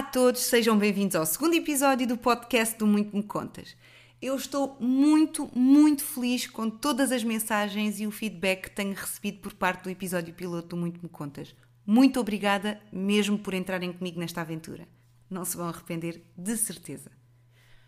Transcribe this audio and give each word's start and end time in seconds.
a 0.00 0.02
todos, 0.02 0.40
sejam 0.40 0.78
bem-vindos 0.78 1.14
ao 1.14 1.26
segundo 1.26 1.52
episódio 1.52 2.06
do 2.06 2.16
podcast 2.16 2.74
do 2.78 2.86
Muito 2.86 3.14
Me 3.14 3.22
Contas. 3.22 3.76
Eu 4.20 4.34
estou 4.34 4.74
muito, 4.80 5.50
muito 5.54 6.02
feliz 6.02 6.46
com 6.46 6.70
todas 6.70 7.12
as 7.12 7.22
mensagens 7.22 8.00
e 8.00 8.06
o 8.06 8.10
feedback 8.10 8.62
que 8.62 8.70
tenho 8.70 8.94
recebido 8.94 9.40
por 9.40 9.52
parte 9.52 9.84
do 9.84 9.90
episódio 9.90 10.32
piloto 10.32 10.68
do 10.68 10.76
Muito 10.78 11.02
Me 11.02 11.08
Contas. 11.10 11.54
Muito 11.84 12.18
obrigada 12.18 12.80
mesmo 12.90 13.38
por 13.38 13.52
entrarem 13.52 13.92
comigo 13.92 14.18
nesta 14.18 14.40
aventura. 14.40 14.88
Não 15.28 15.44
se 15.44 15.58
vão 15.58 15.68
arrepender, 15.68 16.22
de 16.34 16.56
certeza. 16.56 17.10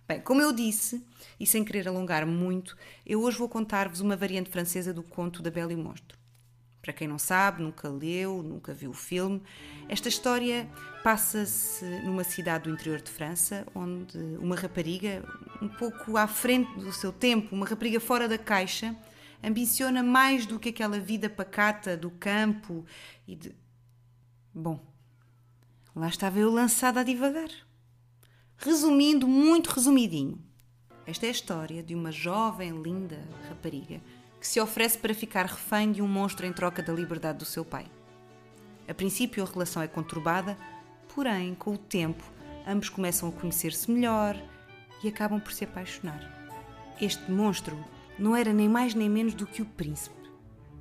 Bem, 0.06 0.20
como 0.20 0.42
eu 0.42 0.52
disse, 0.52 1.02
e 1.40 1.46
sem 1.46 1.64
querer 1.64 1.88
alongar 1.88 2.26
muito, 2.26 2.76
eu 3.06 3.22
hoje 3.22 3.38
vou 3.38 3.48
contar-vos 3.48 4.00
uma 4.00 4.16
variante 4.16 4.50
francesa 4.50 4.92
do 4.92 5.02
conto 5.02 5.40
da 5.40 5.50
Bela 5.50 5.72
e 5.72 5.76
o 5.76 5.78
Monstro. 5.78 6.21
Para 6.82 6.92
quem 6.92 7.06
não 7.06 7.18
sabe, 7.18 7.62
nunca 7.62 7.88
leu, 7.88 8.42
nunca 8.42 8.74
viu 8.74 8.90
o 8.90 8.94
filme, 8.94 9.40
esta 9.88 10.08
história 10.08 10.68
passa-se 11.04 11.84
numa 12.04 12.24
cidade 12.24 12.64
do 12.64 12.70
interior 12.70 13.00
de 13.00 13.08
França, 13.08 13.64
onde 13.72 14.18
uma 14.40 14.56
rapariga, 14.56 15.24
um 15.62 15.68
pouco 15.68 16.16
à 16.16 16.26
frente 16.26 16.74
do 16.80 16.92
seu 16.92 17.12
tempo, 17.12 17.54
uma 17.54 17.66
rapariga 17.66 18.00
fora 18.00 18.28
da 18.28 18.36
caixa, 18.36 18.96
ambiciona 19.44 20.02
mais 20.02 20.44
do 20.44 20.58
que 20.58 20.70
aquela 20.70 20.98
vida 20.98 21.30
pacata 21.30 21.96
do 21.96 22.10
campo 22.10 22.84
e 23.28 23.36
de. 23.36 23.54
Bom, 24.52 24.84
lá 25.94 26.08
estava 26.08 26.40
eu 26.40 26.50
lançada 26.50 27.00
a 27.00 27.04
divagar. 27.04 27.50
Resumindo, 28.56 29.28
muito 29.28 29.70
resumidinho, 29.70 30.44
esta 31.06 31.26
é 31.26 31.28
a 31.28 31.32
história 31.32 31.80
de 31.80 31.94
uma 31.94 32.10
jovem, 32.10 32.82
linda 32.82 33.22
rapariga 33.48 34.00
que 34.42 34.48
se 34.48 34.60
oferece 34.60 34.98
para 34.98 35.14
ficar 35.14 35.46
refém 35.46 35.92
de 35.92 36.02
um 36.02 36.08
monstro 36.08 36.44
em 36.44 36.52
troca 36.52 36.82
da 36.82 36.92
liberdade 36.92 37.38
do 37.38 37.44
seu 37.44 37.64
pai. 37.64 37.86
A 38.88 38.92
princípio, 38.92 39.40
a 39.40 39.46
relação 39.46 39.80
é 39.80 39.86
conturbada, 39.86 40.58
porém, 41.14 41.54
com 41.54 41.74
o 41.74 41.78
tempo, 41.78 42.24
ambos 42.66 42.88
começam 42.88 43.28
a 43.28 43.32
conhecer-se 43.32 43.88
melhor 43.88 44.36
e 45.00 45.06
acabam 45.06 45.38
por 45.38 45.52
se 45.52 45.62
apaixonar. 45.62 46.20
Este 47.00 47.30
monstro 47.30 47.78
não 48.18 48.34
era 48.34 48.52
nem 48.52 48.68
mais 48.68 48.94
nem 48.94 49.08
menos 49.08 49.32
do 49.34 49.46
que 49.46 49.62
o 49.62 49.64
príncipe. 49.64 50.28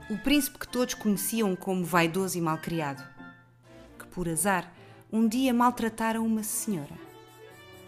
O 0.09 0.17
príncipe 0.17 0.57
que 0.57 0.67
todos 0.67 0.95
conheciam 0.95 1.55
como 1.55 1.85
vaidoso 1.85 2.39
e 2.39 2.41
malcriado, 2.41 3.03
que 3.99 4.07
por 4.07 4.27
azar 4.27 4.73
um 5.13 5.27
dia 5.27 5.53
maltrataram 5.53 6.25
uma 6.25 6.41
senhora. 6.41 6.97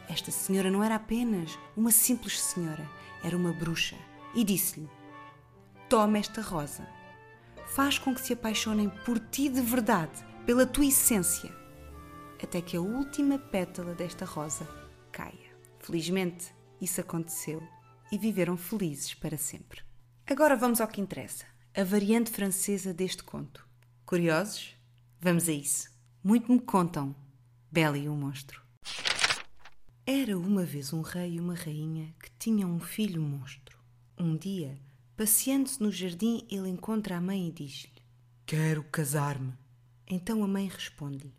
Esta 0.08 0.30
senhora 0.30 0.70
não 0.70 0.84
era 0.84 0.94
apenas 0.94 1.58
uma 1.76 1.90
simples 1.90 2.40
senhora, 2.40 2.88
era 3.24 3.36
uma 3.36 3.52
bruxa, 3.52 3.96
e 4.36 4.44
disse-lhe: 4.44 4.88
Toma 5.94 6.18
esta 6.18 6.42
rosa. 6.42 6.88
Faz 7.68 8.00
com 8.00 8.16
que 8.16 8.22
se 8.22 8.34
apaixonem 8.34 8.90
por 9.06 9.20
ti 9.20 9.48
de 9.48 9.62
verdade, 9.62 10.26
pela 10.44 10.66
tua 10.66 10.88
essência, 10.88 11.56
até 12.42 12.64
que 12.64 12.76
a 12.76 12.82
última 12.82 13.38
pétala 13.38 13.94
desta 13.94 14.26
rosa 14.26 14.68
caia. 15.12 15.56
Felizmente, 15.78 16.52
isso 16.82 17.00
aconteceu 17.00 17.62
e 18.12 18.18
viveram 18.18 18.58
felizes 18.58 19.14
para 19.14 19.38
sempre. 19.38 19.84
Agora 20.26 20.58
vamos 20.58 20.82
ao 20.82 20.88
que 20.88 21.00
interessa: 21.00 21.46
a 21.78 21.84
variante 21.84 22.32
francesa 22.32 22.92
deste 22.92 23.22
conto. 23.22 23.64
Curiosos? 24.04 24.76
Vamos 25.22 25.48
a 25.48 25.52
isso. 25.52 25.92
Muito 26.24 26.52
me 26.52 26.60
contam. 26.60 27.16
Bela 27.72 28.00
e 28.00 28.10
o 28.10 28.16
monstro. 28.16 28.64
Era 30.08 30.40
uma 30.40 30.66
vez 30.66 30.92
um 30.92 31.02
rei 31.02 31.36
e 31.36 31.40
uma 31.40 31.54
rainha 31.54 32.16
que 32.20 32.32
tinham 32.40 32.72
um 32.72 32.80
filho 32.80 33.22
monstro. 33.22 33.78
Um 34.18 34.36
dia, 34.36 34.76
Passeando-se 35.16 35.82
no 35.82 35.92
jardim, 35.92 36.46
ele 36.50 36.70
encontra 36.70 37.18
a 37.18 37.22
mãe 37.22 37.48
e 37.48 37.52
diz-lhe: 37.52 38.02
Quero 38.46 38.84
casar-me. 38.84 39.54
Então 40.08 40.44
a 40.44 40.48
mãe 40.48 40.68
responde-lhe: 40.68 41.34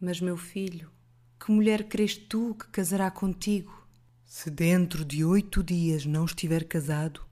Mas 0.00 0.20
meu 0.20 0.36
filho, 0.36 0.90
que 1.38 1.50
mulher 1.50 1.88
crês 1.88 2.16
tu 2.16 2.54
que 2.54 2.68
casará 2.68 3.10
contigo? 3.10 3.86
Se 4.24 4.50
dentro 4.50 5.04
de 5.04 5.24
oito 5.24 5.64
dias 5.64 6.06
não 6.06 6.26
estiver 6.26 6.64
casado, 6.64 7.26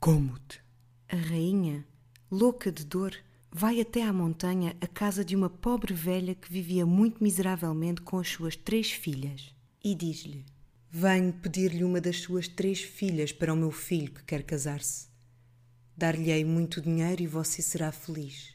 como-te. 0.00 0.62
A 1.08 1.16
rainha, 1.16 1.86
louca 2.30 2.72
de 2.72 2.84
dor, 2.84 3.14
vai 3.52 3.80
até 3.80 4.02
à 4.02 4.12
montanha 4.12 4.76
à 4.80 4.86
casa 4.86 5.24
de 5.24 5.36
uma 5.36 5.50
pobre 5.50 5.92
velha 5.92 6.34
que 6.34 6.50
vivia 6.50 6.86
muito 6.86 7.22
miseravelmente 7.22 8.00
com 8.00 8.18
as 8.18 8.28
suas 8.28 8.56
três 8.56 8.90
filhas 8.90 9.54
e 9.84 9.94
diz-lhe: 9.94 10.44
Venho 10.90 11.32
pedir-lhe 11.32 11.84
uma 11.84 12.00
das 12.00 12.20
suas 12.20 12.48
três 12.48 12.80
filhas 12.80 13.32
para 13.32 13.52
o 13.52 13.56
meu 13.56 13.70
filho 13.70 14.12
que 14.12 14.22
quer 14.24 14.42
casar-se. 14.42 15.08
Dar-lhe-ei 15.96 16.44
muito 16.44 16.80
dinheiro 16.80 17.22
e 17.22 17.26
você 17.26 17.60
será 17.60 17.90
feliz. 17.90 18.54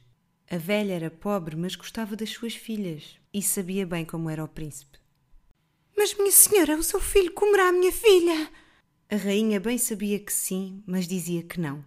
A 0.49 0.57
velha 0.57 0.93
era 0.93 1.09
pobre, 1.09 1.55
mas 1.55 1.75
gostava 1.75 2.15
das 2.15 2.29
suas 2.29 2.55
filhas 2.55 3.17
e 3.33 3.41
sabia 3.41 3.85
bem 3.85 4.05
como 4.05 4.29
era 4.29 4.43
o 4.43 4.47
príncipe. 4.47 4.97
Mas, 5.95 6.13
minha 6.15 6.31
senhora, 6.31 6.77
o 6.77 6.83
seu 6.83 6.99
filho 6.99 7.31
comerá 7.33 7.69
a 7.69 7.71
minha 7.71 7.91
filha. 7.91 8.49
A 9.09 9.15
rainha 9.15 9.59
bem 9.59 9.77
sabia 9.77 10.19
que 10.19 10.31
sim, 10.31 10.81
mas 10.85 11.07
dizia 11.07 11.43
que 11.43 11.59
não. 11.59 11.83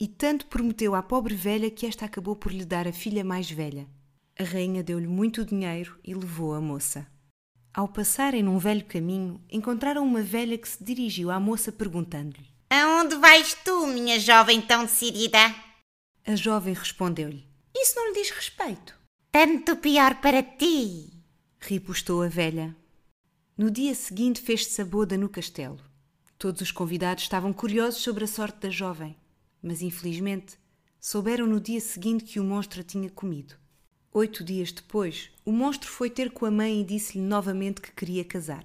E 0.00 0.08
tanto 0.08 0.46
prometeu 0.46 0.94
à 0.94 1.02
pobre 1.02 1.34
velha 1.34 1.70
que 1.70 1.86
esta 1.86 2.04
acabou 2.04 2.34
por 2.34 2.52
lhe 2.52 2.64
dar 2.64 2.88
a 2.88 2.92
filha 2.92 3.22
mais 3.22 3.50
velha. 3.50 3.86
A 4.38 4.42
rainha 4.44 4.82
deu-lhe 4.82 5.06
muito 5.06 5.44
dinheiro 5.44 5.98
e 6.02 6.14
levou 6.14 6.54
a 6.54 6.60
moça. 6.60 7.06
Ao 7.74 7.88
passarem 7.88 8.40
num 8.40 8.56
velho 8.56 8.84
caminho, 8.84 9.40
encontraram 9.50 10.06
uma 10.06 10.22
velha 10.22 10.56
que 10.56 10.68
se 10.68 10.82
dirigiu 10.82 11.28
à 11.28 11.40
moça 11.40 11.72
perguntando-lhe: 11.72 12.46
Aonde 12.70 13.16
vais 13.16 13.52
tu, 13.64 13.88
minha 13.88 14.20
jovem 14.20 14.62
tão 14.62 14.84
decidida? 14.84 15.52
A 16.24 16.36
jovem 16.36 16.72
respondeu-lhe: 16.72 17.44
Isso 17.76 17.96
não 17.96 18.06
lhe 18.06 18.14
diz 18.14 18.30
respeito. 18.30 18.96
Tanto 19.32 19.76
pior 19.76 20.20
para 20.20 20.40
ti, 20.40 21.10
ripostou 21.58 22.22
a 22.22 22.28
velha. 22.28 22.76
No 23.58 23.72
dia 23.72 23.92
seguinte 23.96 24.40
fez-se 24.40 24.80
a 24.80 24.84
boda 24.84 25.18
no 25.18 25.28
castelo. 25.28 25.80
Todos 26.38 26.60
os 26.60 26.70
convidados 26.70 27.24
estavam 27.24 27.52
curiosos 27.52 28.02
sobre 28.02 28.22
a 28.22 28.28
sorte 28.28 28.60
da 28.60 28.70
jovem, 28.70 29.16
mas 29.60 29.82
infelizmente 29.82 30.56
souberam 31.00 31.44
no 31.48 31.60
dia 31.60 31.80
seguinte 31.80 32.22
que 32.22 32.38
o 32.38 32.44
monstro 32.44 32.82
a 32.82 32.84
tinha 32.84 33.10
comido. 33.10 33.56
Oito 34.16 34.44
dias 34.44 34.70
depois, 34.70 35.28
o 35.44 35.50
monstro 35.50 35.90
foi 35.90 36.08
ter 36.08 36.30
com 36.30 36.46
a 36.46 36.50
mãe 36.50 36.80
e 36.80 36.84
disse-lhe 36.84 37.20
novamente 37.20 37.80
que 37.80 37.90
queria 37.90 38.24
casar. 38.24 38.64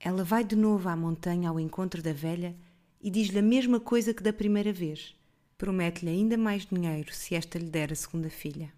Ela 0.00 0.24
vai 0.24 0.42
de 0.42 0.56
novo 0.56 0.88
à 0.88 0.96
montanha 0.96 1.48
ao 1.48 1.60
encontro 1.60 2.02
da 2.02 2.12
velha 2.12 2.56
e 3.00 3.08
diz-lhe 3.08 3.38
a 3.38 3.42
mesma 3.42 3.78
coisa 3.78 4.12
que 4.12 4.24
da 4.24 4.32
primeira 4.32 4.72
vez. 4.72 5.14
Promete-lhe 5.56 6.10
ainda 6.10 6.36
mais 6.36 6.66
dinheiro 6.66 7.14
se 7.14 7.36
esta 7.36 7.60
lhe 7.60 7.70
der 7.70 7.92
a 7.92 7.94
segunda 7.94 8.28
filha. 8.28 8.72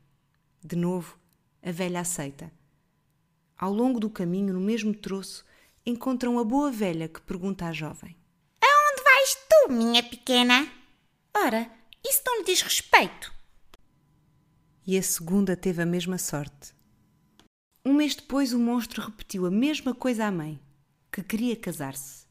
De 0.62 0.76
novo, 0.76 1.16
a 1.62 1.72
velha 1.72 2.00
aceita. 2.00 2.52
Ao 3.56 3.72
longo 3.72 3.98
do 3.98 4.10
caminho, 4.10 4.52
no 4.52 4.60
mesmo 4.60 4.92
troço, 4.92 5.42
encontram 5.86 6.38
a 6.38 6.44
boa 6.44 6.70
velha 6.70 7.08
que 7.08 7.22
pergunta 7.22 7.64
à 7.64 7.72
jovem: 7.72 8.14
Aonde 8.62 9.02
vais 9.02 9.34
tu, 9.48 9.72
minha 9.72 10.02
pequena? 10.02 10.70
Ora, 11.34 11.66
isso 12.06 12.20
não 12.26 12.40
lhe 12.40 12.44
diz 12.44 12.60
respeito 12.60 13.39
e 14.90 14.98
a 14.98 15.02
segunda 15.04 15.56
teve 15.56 15.80
a 15.80 15.86
mesma 15.86 16.18
sorte. 16.18 16.74
Um 17.84 17.94
mês 17.94 18.16
depois, 18.16 18.52
o 18.52 18.58
monstro 18.58 19.00
repetiu 19.00 19.46
a 19.46 19.50
mesma 19.50 19.94
coisa 19.94 20.24
à 20.24 20.32
mãe, 20.32 20.58
que 21.12 21.22
queria 21.22 21.54
casar-se. 21.54 22.26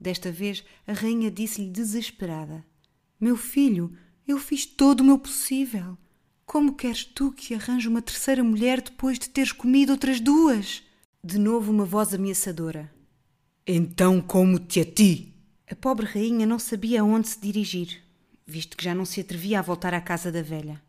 Desta 0.00 0.32
vez, 0.32 0.64
a 0.86 0.94
rainha 0.94 1.30
disse-lhe 1.30 1.68
desesperada: 1.68 2.64
Meu 3.20 3.36
filho, 3.36 3.94
eu 4.26 4.38
fiz 4.38 4.64
todo 4.64 5.02
o 5.02 5.04
meu 5.04 5.18
possível. 5.18 5.98
Como 6.46 6.74
queres 6.74 7.04
tu 7.04 7.30
que 7.30 7.52
arranje 7.54 7.86
uma 7.86 8.00
terceira 8.00 8.42
mulher 8.42 8.80
depois 8.80 9.18
de 9.18 9.28
teres 9.28 9.52
comido 9.52 9.90
outras 9.90 10.20
duas? 10.20 10.82
De 11.22 11.38
novo, 11.38 11.70
uma 11.70 11.84
voz 11.84 12.14
ameaçadora. 12.14 12.90
Então, 13.66 14.22
como-te 14.22 14.80
a 14.80 14.86
ti? 14.86 15.34
A 15.70 15.74
pobre 15.74 16.06
rainha 16.06 16.46
não 16.46 16.58
sabia 16.58 17.02
aonde 17.02 17.28
se 17.28 17.38
dirigir, 17.38 18.02
visto 18.46 18.74
que 18.74 18.84
já 18.84 18.94
não 18.94 19.04
se 19.04 19.20
atrevia 19.20 19.58
a 19.58 19.62
voltar 19.62 19.92
à 19.92 20.00
casa 20.00 20.32
da 20.32 20.40
velha. 20.40 20.82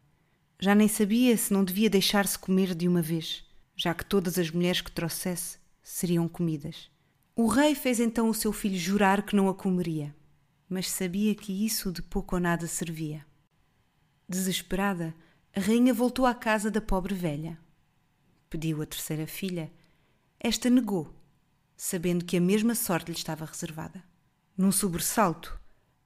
Já 0.59 0.73
nem 0.73 0.87
sabia 0.87 1.35
se 1.35 1.51
não 1.51 1.63
devia 1.63 1.89
deixar-se 1.89 2.39
comer 2.39 2.73
de 2.73 2.87
uma 2.87 3.01
vez, 3.01 3.43
já 3.75 3.93
que 3.93 4.05
todas 4.05 4.39
as 4.39 4.49
mulheres 4.49 4.81
que 4.81 4.91
trouxesse 4.91 5.57
seriam 5.83 6.27
comidas. 6.27 6.89
O 7.35 7.47
rei 7.47 7.75
fez 7.75 7.99
então 7.99 8.29
o 8.29 8.33
seu 8.33 8.53
filho 8.53 8.77
jurar 8.77 9.23
que 9.23 9.35
não 9.35 9.49
a 9.49 9.53
comeria, 9.53 10.15
mas 10.69 10.89
sabia 10.89 11.35
que 11.35 11.65
isso 11.65 11.91
de 11.91 12.01
pouco 12.01 12.35
ou 12.35 12.41
nada 12.41 12.65
servia. 12.67 13.25
Desesperada, 14.27 15.13
a 15.53 15.59
rainha 15.59 15.93
voltou 15.93 16.25
à 16.25 16.33
casa 16.33 16.71
da 16.71 16.79
pobre 16.79 17.13
velha. 17.13 17.59
Pediu 18.49 18.81
a 18.81 18.85
terceira 18.85 19.27
filha. 19.27 19.71
Esta 20.39 20.69
negou, 20.69 21.13
sabendo 21.75 22.23
que 22.23 22.37
a 22.37 22.41
mesma 22.41 22.73
sorte 22.73 23.11
lhe 23.11 23.17
estava 23.17 23.45
reservada. 23.45 24.01
Num 24.57 24.71
sobressalto, 24.71 25.59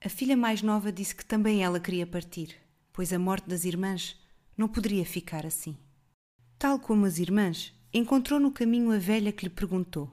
a 0.03 0.09
filha 0.09 0.35
mais 0.35 0.63
nova 0.63 0.91
disse 0.91 1.15
que 1.15 1.25
também 1.25 1.63
ela 1.63 1.79
queria 1.79 2.07
partir, 2.07 2.55
pois 2.91 3.13
a 3.13 3.19
morte 3.19 3.47
das 3.47 3.63
irmãs 3.63 4.17
não 4.59 4.67
poderia 4.67 5.05
ficar 5.05 5.45
assim. 5.45 5.77
Tal 6.57 6.77
como 6.79 7.05
as 7.05 7.17
irmãs, 7.17 7.73
encontrou 7.93 8.41
no 8.41 8.51
caminho 8.51 8.91
a 8.91 8.97
velha 8.97 9.31
que 9.31 9.45
lhe 9.45 9.49
perguntou: 9.49 10.11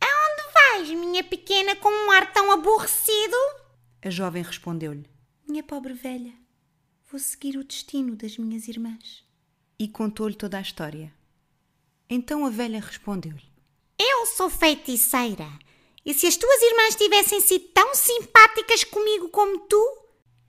Aonde 0.00 0.52
vais, 0.52 0.90
minha 0.90 1.22
pequena, 1.22 1.76
com 1.76 1.88
um 1.88 2.10
ar 2.10 2.32
tão 2.32 2.50
aborrecido? 2.50 3.36
A 4.02 4.10
jovem 4.10 4.42
respondeu-lhe: 4.42 5.08
Minha 5.48 5.62
pobre 5.62 5.94
velha, 5.94 6.32
vou 7.08 7.20
seguir 7.20 7.56
o 7.56 7.62
destino 7.62 8.16
das 8.16 8.36
minhas 8.36 8.66
irmãs. 8.66 9.24
E 9.78 9.86
contou-lhe 9.86 10.34
toda 10.34 10.58
a 10.58 10.62
história. 10.62 11.14
Então 12.10 12.44
a 12.44 12.50
velha 12.50 12.80
respondeu-lhe: 12.80 13.48
Eu 13.96 14.26
sou 14.26 14.50
feiticeira. 14.50 15.48
E 16.04 16.12
se 16.12 16.26
as 16.26 16.36
tuas 16.36 16.62
irmãs 16.62 16.96
tivessem 16.96 17.40
sido 17.40 17.68
tão 17.68 17.94
simpáticas 17.94 18.82
comigo 18.82 19.28
como 19.28 19.60
tu, 19.68 19.98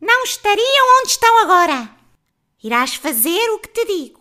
não 0.02 0.24
estariam 0.24 1.02
onde 1.02 1.12
estão 1.12 1.44
agora. 1.44 1.99
Irás 2.62 2.96
fazer 2.96 3.50
o 3.52 3.60
que 3.60 3.70
te 3.70 3.86
digo. 3.86 4.20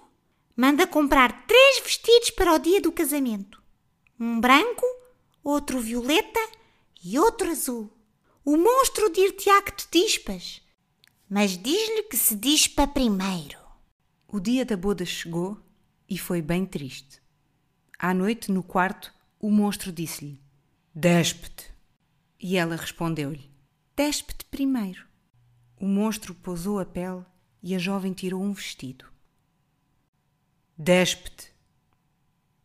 Manda 0.56 0.86
comprar 0.86 1.46
três 1.46 1.80
vestidos 1.80 2.30
para 2.30 2.54
o 2.54 2.58
dia 2.58 2.80
do 2.80 2.92
casamento: 2.92 3.62
um 4.18 4.40
branco, 4.40 4.86
outro 5.42 5.80
violeta 5.80 6.40
e 7.02 7.18
outro 7.18 7.50
azul. 7.50 7.92
O 8.44 8.56
monstro 8.56 9.10
dir-te-á 9.10 9.60
que 9.62 9.72
te 9.72 9.88
dispas, 9.90 10.62
mas 11.28 11.58
diz-lhe 11.58 12.04
que 12.04 12.16
se 12.16 12.34
dispa 12.34 12.86
primeiro. 12.86 13.58
O 14.26 14.40
dia 14.40 14.64
da 14.64 14.76
boda 14.76 15.04
chegou 15.04 15.60
e 16.08 16.16
foi 16.16 16.40
bem 16.40 16.64
triste. 16.64 17.20
À 17.98 18.14
noite, 18.14 18.52
no 18.52 18.62
quarto, 18.62 19.12
o 19.40 19.50
monstro 19.50 19.90
disse-lhe: 19.90 20.40
Despe-te. 20.94 21.72
E 22.40 22.56
ela 22.56 22.76
respondeu-lhe: 22.76 23.50
Despe-te 23.96 24.44
primeiro. 24.44 25.04
O 25.76 25.86
monstro 25.86 26.34
pousou 26.34 26.78
a 26.78 26.86
pele 26.86 27.24
e 27.62 27.74
a 27.74 27.78
jovem 27.78 28.12
tirou 28.12 28.42
um 28.42 28.52
vestido. 28.52 29.06
Despe-te, 30.76 31.52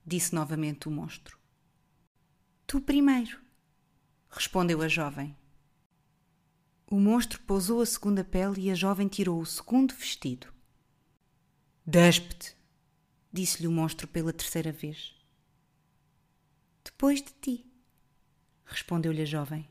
disse 0.06 0.36
novamente 0.36 0.88
o 0.88 0.92
monstro. 0.92 1.38
Tu 2.68 2.80
primeiro, 2.80 3.40
respondeu 4.30 4.82
a 4.82 4.88
jovem. 4.88 5.36
O 6.88 7.00
monstro 7.00 7.42
pousou 7.42 7.82
a 7.82 7.86
segunda 7.86 8.24
pele 8.24 8.62
e 8.62 8.72
a 8.72 8.76
jovem 8.76 9.08
tirou 9.08 9.40
o 9.42 9.46
segundo 9.46 9.94
vestido. 9.94 10.54
Despe-te, 11.86 12.56
disse-lhe 13.32 13.68
o 13.68 13.72
monstro 13.72 14.08
pela 14.08 14.32
terceira 14.32 14.72
vez. 14.72 15.16
Depois 16.84 17.22
de 17.22 17.34
ti, 17.42 17.66
respondeu-lhe 18.66 19.22
a 19.22 19.26
jovem. 19.26 19.68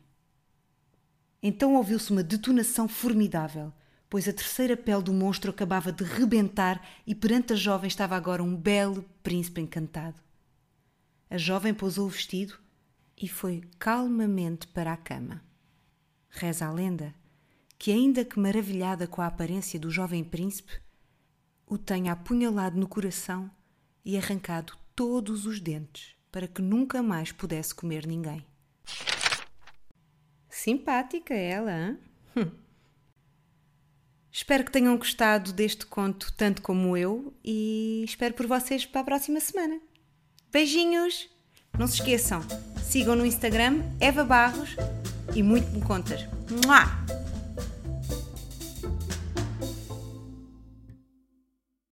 Então 1.42 1.74
ouviu-se 1.74 2.10
uma 2.10 2.22
detonação 2.22 2.88
formidável, 2.88 3.72
pois 4.12 4.28
a 4.28 4.32
terceira 4.34 4.76
pele 4.76 5.00
do 5.00 5.10
monstro 5.10 5.50
acabava 5.50 5.90
de 5.90 6.04
rebentar 6.04 6.86
e 7.06 7.14
perante 7.14 7.54
a 7.54 7.56
jovem 7.56 7.88
estava 7.88 8.14
agora 8.14 8.42
um 8.42 8.54
belo 8.54 9.02
príncipe 9.22 9.62
encantado. 9.62 10.20
A 11.30 11.38
jovem 11.38 11.72
pousou 11.72 12.04
o 12.04 12.10
vestido 12.10 12.58
e 13.16 13.26
foi 13.26 13.62
calmamente 13.78 14.66
para 14.66 14.92
a 14.92 14.98
cama. 14.98 15.42
Reza 16.28 16.66
a 16.66 16.70
lenda 16.70 17.14
que, 17.78 17.90
ainda 17.90 18.22
que 18.22 18.38
maravilhada 18.38 19.06
com 19.06 19.22
a 19.22 19.28
aparência 19.28 19.80
do 19.80 19.90
jovem 19.90 20.22
príncipe, 20.22 20.78
o 21.66 21.78
tenha 21.78 22.12
apunhalado 22.12 22.78
no 22.78 22.86
coração 22.86 23.50
e 24.04 24.18
arrancado 24.18 24.74
todos 24.94 25.46
os 25.46 25.58
dentes 25.58 26.14
para 26.30 26.46
que 26.46 26.60
nunca 26.60 27.02
mais 27.02 27.32
pudesse 27.32 27.74
comer 27.74 28.06
ninguém. 28.06 28.44
Simpática 30.50 31.32
ela, 31.32 31.72
hein? 31.72 31.98
Hum. 32.36 32.62
Espero 34.32 34.64
que 34.64 34.72
tenham 34.72 34.96
gostado 34.96 35.52
deste 35.52 35.84
conto 35.84 36.32
tanto 36.32 36.62
como 36.62 36.96
eu 36.96 37.34
e 37.44 38.02
espero 38.02 38.32
por 38.32 38.46
vocês 38.46 38.86
para 38.86 39.02
a 39.02 39.04
próxima 39.04 39.38
semana. 39.40 39.78
Beijinhos! 40.50 41.28
Não 41.78 41.86
se 41.86 41.96
esqueçam, 41.96 42.42
sigam 42.82 43.14
no 43.14 43.26
Instagram 43.26 43.82
Eva 44.00 44.24
Barros 44.24 44.74
e 45.34 45.42
muito 45.42 45.68
me 45.70 45.82
contas. 45.82 46.26
Mua! 46.64 47.21